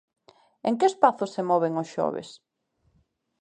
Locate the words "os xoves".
1.81-2.29